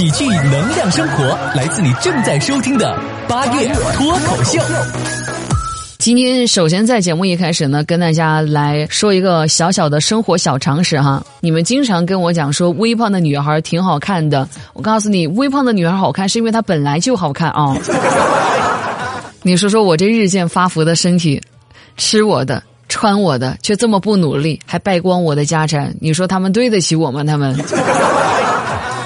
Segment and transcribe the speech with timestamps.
[0.00, 4.58] 喜剧能量生活，来自你正在收听的八月脱口秀。
[5.98, 11.22] 今天首先在节目一开始呢，跟大家来说一个小小的生活小常识哈。
[11.40, 17.76] 你们经常跟我讲说微胖的女孩挺好看的，我告诉你，微胖的女孩好看是因为她本来就好看啊。
[19.42, 21.38] 你说说我这日渐发福的身体，
[21.98, 22.62] 吃我的。
[22.88, 27.22] 穿我的，却这么不努力，还败光我的家产，你说他们对得起我吗？
[27.22, 27.54] 他们。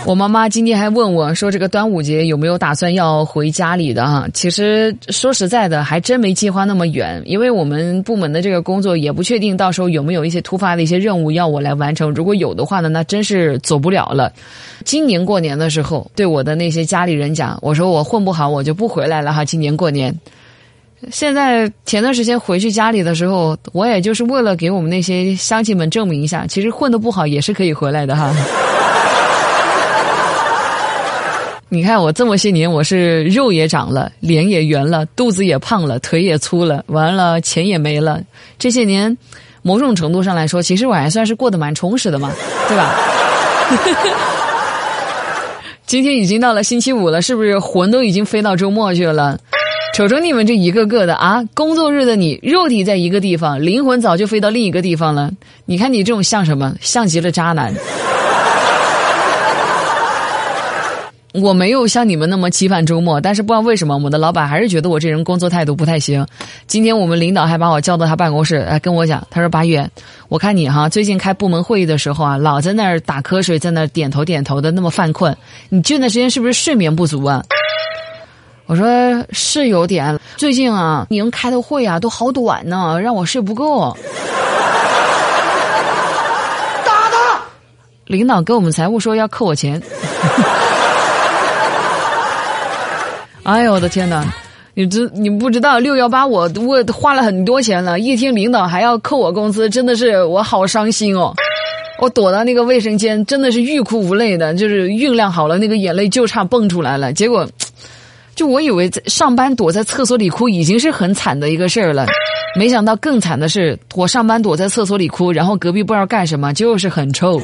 [0.06, 12.12] 我妈妈今天还问我说：“这个端午节有没有打算要回家里的？”哈，其实说实在的，还真没计划那么远，因为我们部门的这个工作也不确定到时候有没有一些突发的一些任务要我来完成。
[12.12, 14.30] 如果有的话呢，那真是走不了了。
[14.84, 19.42] 今年过年的时候，对我的那些家里人讲，我说我混不好，我就不回来了哈。
[19.42, 20.14] 今年过年。
[21.10, 28.34] 现在前段时间回去家里的时候，我也就是为了给我们那些乡亲们证明一下，其实混的不好也是可以回来的哈。
[31.74, 38.20] 你看我这么些年，我是肉也长了，脸也圆了，肚子也胖了，腿也粗了，完了钱也没了。
[38.60, 39.18] 这些年，
[39.62, 42.30] 某种程度上来说，其实我还算是过得蛮充实的嘛，
[42.68, 42.94] 对吧？
[45.84, 49.36] 今天已经到了星期五了，是不是魂都已经飞到周末去了？
[49.94, 51.42] 瞅瞅你们这一个个的啊！
[51.54, 55.32] 工作日的你，肉体在一个地方，灵魂早就飞到另一个地方了。
[55.66, 56.72] 你看你这种像什么？
[56.80, 57.74] 像极了渣男。
[61.42, 66.24] 我没有像你们那么期盼周末，但是不知道为什么，我的老板还是觉得我这人工作态度不太行。
[66.68, 69.90] 今天我们领导还把我叫到他办公室，来跟我讲，他说：“八月，
[70.28, 75.36] 我看你哈，最近开部门会议的时候啊，老在那儿打瞌睡，在那儿点头点头的，那么犯困。
[75.70, 77.44] 你这段时间是不是睡眠不足啊？”
[78.66, 78.86] 我说
[79.30, 83.94] 是有点，最近啊，你们开的会啊都好短呢，让我睡不够。
[86.84, 87.42] 打他！
[88.06, 89.82] 领导跟我们财务说要扣我钱。
[93.44, 94.24] 哎呦我的天哪！
[94.72, 101.32] 你知你不知道六幺八我我花了很多钱了，一听领导还要扣我工资，真的是我好伤心哦。
[102.00, 107.46] 我躲到那个卫生间，真的是欲哭无泪的，就是酝酿好了那个眼泪就差蹦出来了，结果。
[108.34, 112.04] 就我以为上班躲在厕所里哭已经是很惨的一个事儿了，
[112.58, 117.40] 没想到更惨的是我上班躲在厕所里哭，然后隔壁不知道干什么，就是很臭。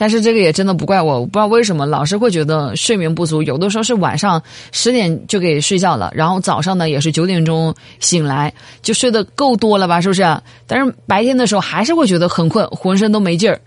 [0.00, 8.50] 但是这个也真的不怪我，我不知道为什么老是会觉得睡眠不足，有的时候是晚上十点就给睡觉了，然后早上呢也是九点钟醒来，
[8.80, 10.22] 就睡得够多了吧，是不是？
[10.66, 13.60] 但是白天的时候还是会觉得很困，浑身都没劲儿。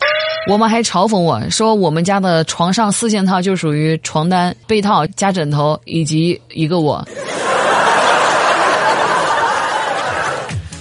[0.50, 7.08] 我们还嘲讽我说，我们家的床上四件套就属于床单、被套加枕头以及一个我。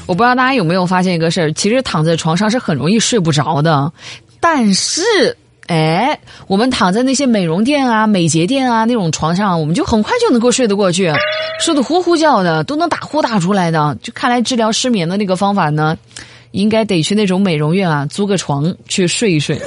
[0.06, 3.92] 我不知道大家有没有发现一个事儿，其实躺在床上是很容易睡不着的。
[4.40, 5.36] 但是，
[5.66, 11.12] 哎，我们躺在那些美容店啊、美睫店啊那种床上，我们就很快就能够睡得过去，
[11.60, 13.96] 睡得呼呼叫的，都能打呼打出来的。
[14.02, 15.96] 就看来治疗失眠的那个方法呢。
[16.50, 19.58] 应该得去那种美容院啊，租个床去睡一睡。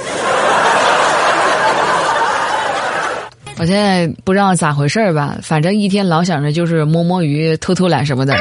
[3.58, 8.36] 我现在不知道咋回事儿吧，反正一天老想着就是摸摸鱼、偷偷懒什么的。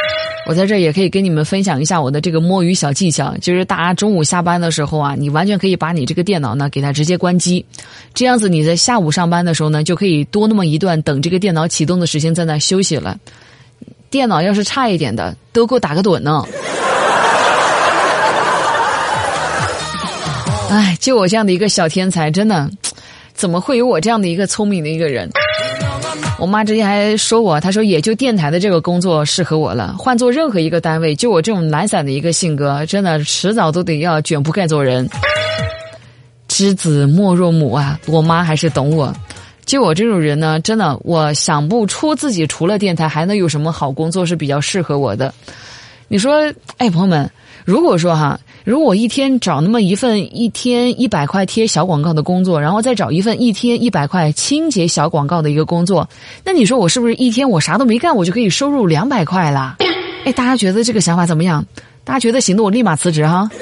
[0.47, 7.65] 我在这也可以跟你们分享一下我的这个摸鱼小技巧，就是大家中午下班的时候啊，你完全可以把你这个电脑呢给它直接关机，
[8.13, 13.17] 这样子你在下午上班的时候呢，就可以多那么一段等这个电脑启动的时间在那休息了。
[14.11, 16.45] 电脑要是差一点的，都给我打个盹呢。
[20.69, 22.69] 哎，就我这样的一个小天才，真的，
[23.33, 25.27] 怎么会有我这样的一个聪明的一个人？
[26.37, 35.09] 我妈之前还说我，她说也就电台的这个工作适合我了，换做任何一个单位，就我这种懒散的一个性格，真的迟早都得要卷铺盖做人。
[36.47, 39.15] 知子莫若母啊，我妈还是懂我。
[39.65, 45.33] 就我这种人呢，真的，我想不出自己除了电台还能有什么好工作是比较适合我的。
[46.07, 47.31] 你说，哎，朋友们，
[47.63, 48.39] 如果说哈。
[48.65, 56.09] 如果我一天找那么一份一天一百块贴小广告的工作，然后再找一份一天一百块清洁小广告的一个工作，
[56.43, 59.77] 那你说我是不是一天我啥都没干，我就可以收入两百块啦？
[60.25, 61.63] 哎，大家觉得这个想法怎么样？
[62.03, 63.47] 大家觉得行的，我立马辞职哈。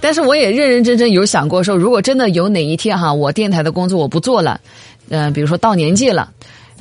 [0.00, 4.60] 但是我也认认真真有想过说，如果真的有哪一天哈，我电台的工作我不做了，
[5.08, 6.30] 嗯，比如说到年纪了。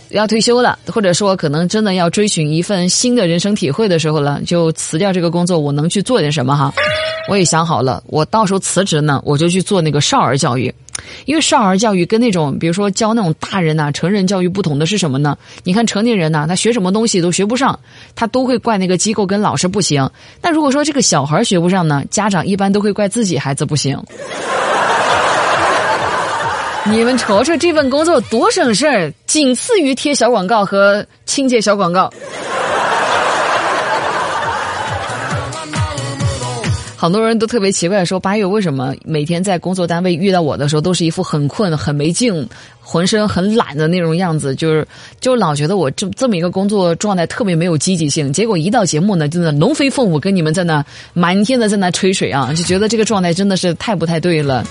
[0.10, 6.74] 要退休了，或者说可能真的要追寻一份新的人生体会的时候了，就辞掉这个工作，我能去做点什么哈？
[7.30, 10.74] 我也想好了，我到时候辞职呢，我就去做那个少儿教育，
[11.26, 15.38] 因为少儿教育跟那种比如说教那种大人呐、成人教育不同的是什么呢？
[15.64, 17.78] 你看成年人呐，他学什么东西都学不上，
[18.16, 20.10] 他都会怪那个机构跟老师不行。
[20.40, 24.02] 但如果说这个小孩学不上呢，家长一般都会怪自己孩子不行。
[26.92, 32.12] 你们瞅瞅这份工作多省事儿，仅次于贴小广告和清洁小广告。
[36.96, 42.48] 好多人都特别奇怪，说八月为什么每天在工作单位遇到我的时候，都是一副很困、很没劲、
[42.82, 44.88] 浑身很懒的那种样子，就是
[45.20, 48.34] 就老觉得我这这么一个工作状态特别没有积极性。
[48.34, 50.84] 结果一到节目呢，真的龙飞凤舞，跟你们在那
[51.14, 54.66] 满天的在那吹水啊，就觉得这个状态真的是太不太对了。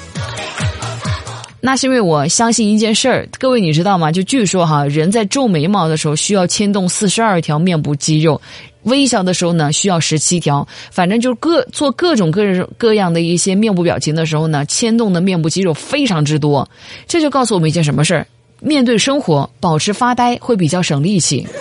[1.61, 4.13] 那是因为我相信一件事儿，各位你知道吗？
[4.13, 8.41] 就据说哈，人在皱眉毛的时候需要牵动四十二条面部肌肉，
[8.83, 12.43] 微笑的时候呢需要十七条，反正就是各做各种各
[12.79, 16.69] 各样的一些面部表情的时候呢，牵动的面部肌肉非常之多。
[17.09, 18.27] 这就告诉我们一件什么事儿：
[18.61, 21.45] 面对生活，保持发呆会比较省力气。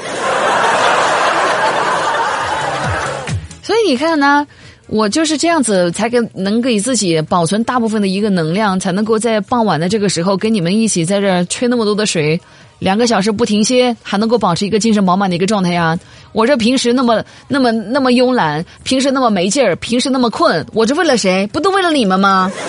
[3.64, 4.46] 所以你看呢？
[4.88, 12.40] 我就是这样子，才给能给自己保存大部分的一个能量，才能够在傍晚的这个时候跟你们一起在这吹那么多的水，
[12.78, 15.98] 两个小时不停歇，还能够保持一个精神饱满的一个状态呀。
[16.34, 21.48] 我这平时那么那么那么慵懒，平时那么没劲儿，平时那么困，我这为了谁？
[21.48, 22.52] 不都为了你们吗？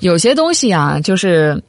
[0.00, 1.62] 有些东西啊，就是。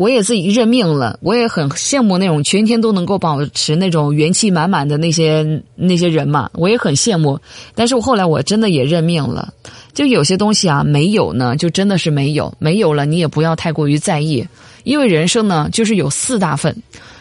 [0.00, 7.38] 我也自己认命了，我也很羡慕那种全天都能够保持那种元气满满的那些那些人嘛，我也很羡慕。
[7.74, 9.52] 但是我后来我真的也认命了，
[9.92, 14.42] 就有些东西啊，没有呢，就真的是没有，没有了，你也不要太过于在意，
[14.84, 16.74] 因为人生呢，就是有四大份，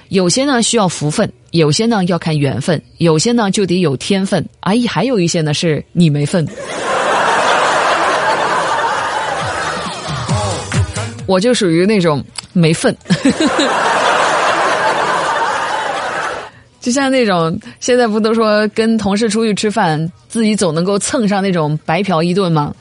[0.07, 6.47] 有些呢需要福分，有些呢要看缘分，有些呢就得有天分，哎，还有一些呢是你没份。
[11.27, 12.23] 我就属于那种
[12.53, 12.95] 没份，
[16.81, 22.73] 就像那种现在不都说跟同事出去吃饭，自己总能够蹭上那种白嫖一顿吗？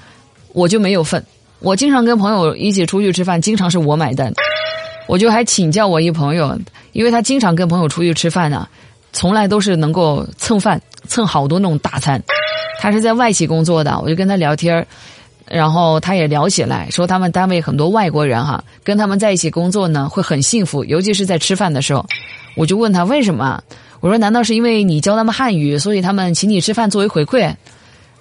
[0.52, 1.22] 我就没有份。
[1.60, 4.32] 我经常跟朋友一起出去吃饭，经常是我买单。
[5.06, 6.56] 我就还请教我一朋友，
[6.92, 8.68] 因为他经常跟朋友出去吃饭呢，
[9.12, 12.22] 从来都是能够蹭饭，蹭好多那种大餐。
[12.78, 14.86] 他是在外企工作的，我就跟他聊天儿
[15.50, 22.04] 然后他也聊起来，说他们单位很多外国人哈，跟他们在一起工作呢，会很幸福，尤其是在吃饭的时候。
[22.56, 23.62] 我就问他为什么？
[24.00, 27.54] 我说难道是因为你教他们汉语，所以他们请你吃饭作为回馈？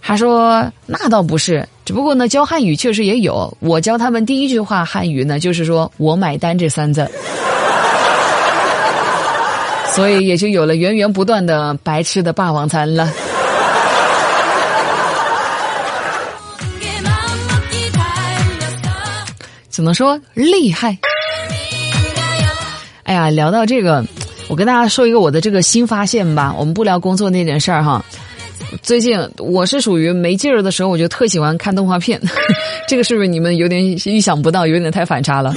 [0.02, 3.56] 他说那倒不是，只不过呢，教汉语确实也有。
[3.60, 7.10] 我教他们第一句话汉语呢，就是说我买单这三字，
[9.94, 13.12] 所以也就有了源源不断的白吃的霸王餐了。
[19.78, 20.98] 只能说厉害？
[23.04, 24.04] 哎呀，聊到这个，
[24.48, 26.52] 我跟大家说一个我的这个新发现吧。
[26.58, 28.04] 我们不聊工作那点事儿哈。
[28.82, 32.20] 最近我是属于没劲儿的时候，我就特喜欢看动画片。
[32.90, 35.54] 这个是不是你们有点意想不到，有点太反差了？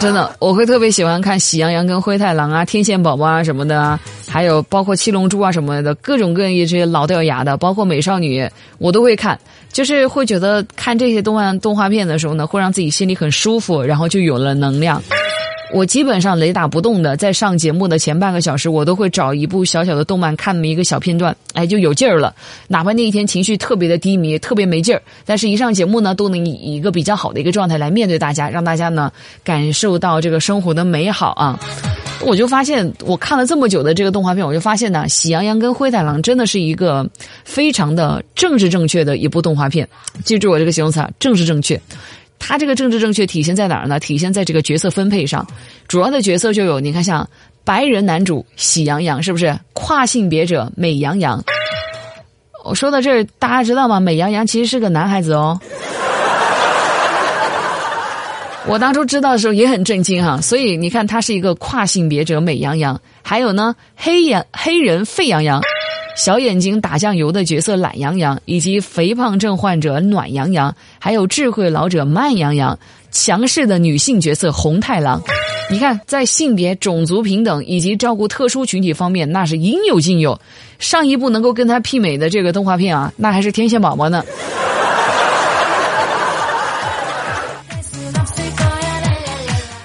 [0.00, 8.48] 真的，我会特别喜欢看《喜羊羊》跟《灰太狼》啊，《天线宝宝》啊什么的，还有包括《七龙珠》啊什么的，各种各样一些老掉牙的，包括美少女，
[8.78, 9.38] 我都会看。
[9.70, 15.00] 就是会觉得看这些动漫动画片的时候呢，会让自己心里很舒服，然后就有了能量。
[15.72, 22.34] 我基本上雷打不动的，在上节目的前半个小时，我都会找一部小小的动漫看那么一个小片段，哎，就有劲儿了。
[22.66, 29.12] 哪怕那一天情绪特别的低迷，特别没劲儿，但是一上节目呢，都能以一个比较好的一个状态来面对大家，让大家呢
[29.44, 31.58] 感受到这个生活的美好啊。
[32.22, 37.08] 我就发现，我看了这么久的这个动画片，我就发现呢，《喜羊羊》跟《灰太狼》真的是一个
[37.44, 39.88] 非常的政治正确的一部动画片。
[40.24, 41.80] 记住我这个形容词啊，政治正确。
[42.40, 44.00] 他这个政治正确体现在哪儿呢？
[44.00, 45.46] 体现在这个角色分配上。
[45.86, 47.28] 主要的角色就有，你看像
[47.62, 49.56] 白人男主喜羊羊，是不是？
[49.74, 51.44] 跨性别者美羊羊。
[52.64, 54.00] 我说到这儿，大家知道吗？
[54.00, 55.60] 美羊羊其实是个男孩子哦。
[58.66, 65.62] 我当初知道的时候也很震惊哈，所以你看，他是一个跨性别者美羊羊，还有呢，黑眼黑人沸羊羊，
[66.22, 72.78] 小眼睛打酱油的角色懒羊羊，以及肥胖症患者暖羊羊，还有智慧老者慢羊羊，
[73.10, 75.22] 强势的女性角色红太狼。
[75.70, 80.38] 你看，在性别、种族平等以及照顾特殊群体方面，那是应有尽有。
[80.78, 84.22] 上一部能够跟他媲美的这个动画片啊，那还是天线宝宝呢。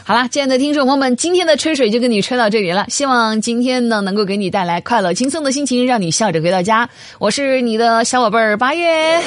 [0.08, 2.86] 好啦，亲爱的听众朋友们，今天的吹水就跟你吹到这里了。
[2.90, 6.88] 希望今天呢能够给你带来快乐轻松的心情，让你笑着回到家。
[7.18, 9.20] 我是你的小宝贝儿八月。